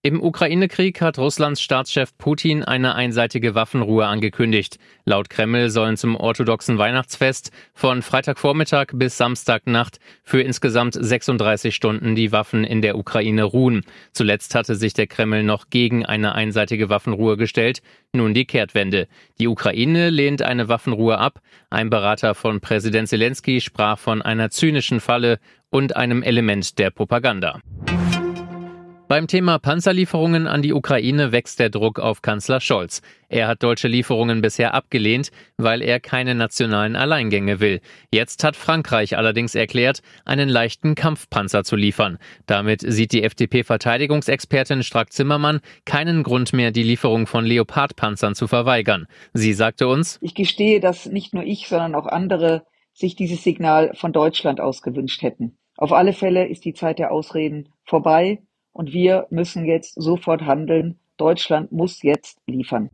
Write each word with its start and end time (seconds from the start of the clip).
Im 0.00 0.22
Ukraine-Krieg 0.22 1.00
hat 1.00 1.18
Russlands 1.18 1.60
Staatschef 1.60 2.16
Putin 2.16 2.62
eine 2.62 2.94
einseitige 2.94 3.56
Waffenruhe 3.56 4.06
angekündigt. 4.06 4.78
Laut 5.04 5.28
Kreml 5.28 5.70
sollen 5.70 5.96
zum 5.96 6.14
orthodoxen 6.14 6.78
Weihnachtsfest 6.78 7.50
von 7.74 8.02
Freitagvormittag 8.02 8.92
bis 8.92 9.16
Samstagnacht 9.16 9.98
für 10.22 10.40
insgesamt 10.40 10.94
36 10.94 11.74
Stunden 11.74 12.14
die 12.14 12.30
Waffen 12.30 12.62
in 12.62 12.80
der 12.80 12.96
Ukraine 12.96 13.42
ruhen. 13.42 13.84
Zuletzt 14.12 14.54
hatte 14.54 14.76
sich 14.76 14.94
der 14.94 15.08
Kreml 15.08 15.42
noch 15.42 15.68
gegen 15.68 16.06
eine 16.06 16.32
einseitige 16.32 16.88
Waffenruhe 16.88 17.36
gestellt. 17.36 17.82
Nun 18.12 18.34
die 18.34 18.44
Kehrtwende. 18.44 19.08
Die 19.40 19.48
Ukraine 19.48 20.10
lehnt 20.10 20.42
eine 20.42 20.68
Waffenruhe 20.68 21.18
ab. 21.18 21.40
Ein 21.70 21.90
Berater 21.90 22.36
von 22.36 22.60
Präsident 22.60 23.08
Zelensky 23.08 23.60
sprach 23.60 23.98
von 23.98 24.22
einer 24.22 24.50
zynischen 24.50 25.00
Falle 25.00 25.40
und 25.70 25.96
einem 25.96 26.22
Element 26.22 26.78
der 26.78 26.90
Propaganda. 26.90 27.60
Beim 29.08 29.26
Thema 29.26 29.58
Panzerlieferungen 29.58 30.46
an 30.46 30.60
die 30.60 30.74
Ukraine 30.74 31.32
wächst 31.32 31.60
der 31.60 31.70
Druck 31.70 31.98
auf 31.98 32.20
Kanzler 32.20 32.60
Scholz. 32.60 33.00
Er 33.30 33.48
hat 33.48 33.62
deutsche 33.62 33.88
Lieferungen 33.88 34.42
bisher 34.42 34.74
abgelehnt, 34.74 35.30
weil 35.56 35.80
er 35.80 35.98
keine 35.98 36.34
nationalen 36.34 36.94
Alleingänge 36.94 37.58
will. 37.58 37.80
Jetzt 38.12 38.44
hat 38.44 38.54
Frankreich 38.54 39.16
allerdings 39.16 39.54
erklärt, 39.54 40.02
einen 40.26 40.50
leichten 40.50 40.94
Kampfpanzer 40.94 41.64
zu 41.64 41.74
liefern. 41.74 42.18
Damit 42.44 42.82
sieht 42.82 43.12
die 43.12 43.22
FDP-Verteidigungsexpertin 43.22 44.82
Strack-Zimmermann 44.82 45.60
keinen 45.86 46.22
Grund 46.22 46.52
mehr, 46.52 46.70
die 46.70 46.82
Lieferung 46.82 47.26
von 47.26 47.46
Leopard-Panzern 47.46 48.34
zu 48.34 48.46
verweigern. 48.46 49.06
Sie 49.32 49.54
sagte 49.54 49.88
uns, 49.88 50.18
Ich 50.20 50.34
gestehe, 50.34 50.80
dass 50.80 51.06
nicht 51.06 51.32
nur 51.32 51.44
ich, 51.44 51.66
sondern 51.68 51.94
auch 51.94 52.06
andere 52.06 52.66
sich 52.92 53.16
dieses 53.16 53.42
Signal 53.42 53.94
von 53.94 54.12
Deutschland 54.12 54.60
aus 54.60 54.82
gewünscht 54.82 55.22
hätten. 55.22 55.56
Auf 55.78 55.92
alle 55.92 56.12
Fälle 56.12 56.46
ist 56.46 56.66
die 56.66 56.74
Zeit 56.74 56.98
der 56.98 57.10
Ausreden 57.10 57.70
vorbei. 57.84 58.42
Und 58.78 58.92
wir 58.92 59.26
müssen 59.30 59.64
jetzt 59.64 60.00
sofort 60.00 60.42
handeln. 60.42 61.00
Deutschland 61.16 61.72
muss 61.72 62.00
jetzt 62.04 62.38
liefern. 62.46 62.90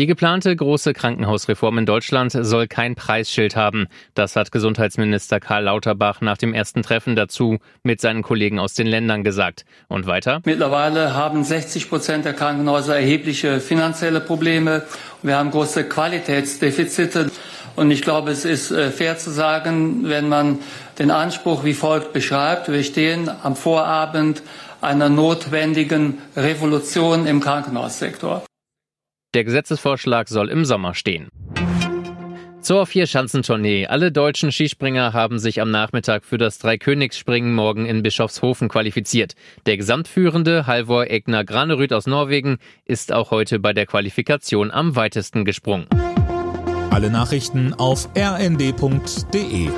Die 0.00 0.06
geplante 0.06 0.56
große 0.56 0.94
Krankenhausreform 0.94 1.76
in 1.76 1.84
Deutschland 1.84 2.32
soll 2.32 2.68
kein 2.68 2.94
Preisschild 2.94 3.54
haben. 3.54 3.86
Das 4.14 4.34
hat 4.34 4.50
Gesundheitsminister 4.50 5.40
Karl 5.40 5.64
Lauterbach 5.64 6.22
nach 6.22 6.38
dem 6.38 6.54
ersten 6.54 6.82
Treffen 6.82 7.16
dazu 7.16 7.58
mit 7.82 8.00
seinen 8.00 8.22
Kollegen 8.22 8.58
aus 8.58 8.72
den 8.72 8.86
Ländern 8.86 9.24
gesagt. 9.24 9.66
Und 9.88 10.06
weiter? 10.06 10.40
Mittlerweile 10.46 11.14
haben 11.14 11.44
60 11.44 11.90
Prozent 11.90 12.24
der 12.24 12.32
Krankenhäuser 12.32 12.96
erhebliche 12.96 13.60
finanzielle 13.60 14.20
Probleme. 14.20 14.84
Wir 15.22 15.36
haben 15.36 15.50
große 15.50 15.84
Qualitätsdefizite. 15.84 17.30
Und 17.76 17.90
ich 17.90 18.00
glaube, 18.00 18.30
es 18.30 18.46
ist 18.46 18.70
äh, 18.70 18.90
fair 18.90 19.18
zu 19.18 19.28
sagen, 19.28 20.08
wenn 20.08 20.30
man 20.30 20.60
den 20.98 21.10
Anspruch 21.10 21.62
wie 21.62 21.74
folgt 21.74 22.14
beschreibt, 22.14 22.72
wir 22.72 22.84
stehen 22.84 23.30
am 23.42 23.54
Vorabend 23.54 24.42
einer 24.80 25.10
notwendigen 25.10 26.22
Revolution 26.34 27.26
im 27.26 27.40
Krankenhaussektor. 27.40 28.44
Der 29.32 29.44
Gesetzesvorschlag 29.44 30.28
soll 30.28 30.48
im 30.48 30.64
Sommer 30.64 30.92
stehen. 30.94 31.28
Zur 32.60 32.84
Vier-Schanzentournee. 32.84 33.86
Alle 33.86 34.10
deutschen 34.10 34.50
Skispringer 34.50 35.12
haben 35.12 35.38
sich 35.38 35.60
am 35.60 35.70
Nachmittag 35.70 36.24
für 36.24 36.36
das 36.36 36.58
Dreikönigsspringen 36.58 37.54
morgen 37.54 37.86
in 37.86 38.02
Bischofshofen 38.02 38.68
qualifiziert. 38.68 39.34
Der 39.66 39.76
Gesamtführende 39.76 40.66
Halvor 40.66 41.06
Egner 41.06 41.44
Granerüth 41.44 41.92
aus 41.92 42.08
Norwegen 42.08 42.58
ist 42.84 43.12
auch 43.12 43.30
heute 43.30 43.60
bei 43.60 43.72
der 43.72 43.86
Qualifikation 43.86 44.72
am 44.72 44.96
weitesten 44.96 45.44
gesprungen. 45.44 45.86
Alle 46.90 47.08
Nachrichten 47.08 47.72
auf 47.72 48.08
rnd.de 48.16 49.70